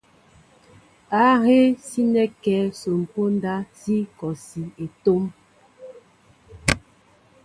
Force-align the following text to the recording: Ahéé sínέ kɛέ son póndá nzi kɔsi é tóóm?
Ahéé 1.23 1.59
sínέ 1.87 2.23
kɛέ 2.43 2.59
son 2.79 2.99
póndá 3.11 3.53
nzi 3.67 3.97
kɔsi 4.17 4.61
é 4.83 4.85
tóóm? 5.03 5.25